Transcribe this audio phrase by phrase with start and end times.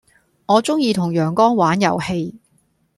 [0.47, 2.39] 我鐘意同陽光玩遊戲